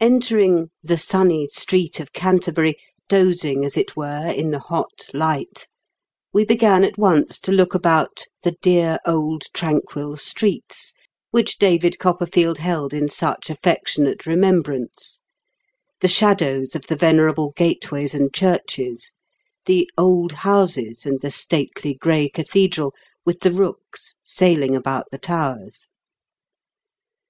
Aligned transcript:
Entering 0.00 0.70
"the 0.82 0.96
sunny 0.96 1.46
street 1.48 2.00
of 2.00 2.14
Canterbury, 2.14 2.78
dozing, 3.10 3.62
as 3.62 3.76
it 3.76 3.94
were, 3.94 4.24
in 4.26 4.50
the 4.50 4.58
hot 4.58 5.04
light," 5.12 5.68
we 6.32 6.46
began 6.46 6.82
at 6.82 6.96
once 6.96 7.38
to 7.40 7.52
look 7.52 7.74
about" 7.74 8.24
the 8.42 8.52
dear 8.62 8.98
old 9.04 9.42
tranquil 9.52 10.16
streets," 10.16 10.94
which 11.30 11.58
David 11.58 11.98
Copperfield 11.98 12.56
held 12.56 12.94
in 12.94 13.10
such 13.10 13.50
affectionate 13.50 14.24
remembrance, 14.24 15.20
"the 16.00 16.08
shadows 16.08 16.74
of 16.74 16.86
the 16.86 16.96
venerable 16.96 17.52
gateways 17.54 18.14
and 18.14 18.32
churches," 18.32 19.12
the 19.66 19.90
"old 19.98 20.32
houses, 20.32 21.04
and 21.04 21.20
the 21.20 21.30
stately 21.30 21.92
gray 21.92 22.30
cathedral, 22.30 22.94
with 23.26 23.40
the 23.40 23.52
rooks 23.52 24.14
sailing 24.22 24.74
about 24.74 25.08
the 25.10 25.18
towers." 25.18 25.86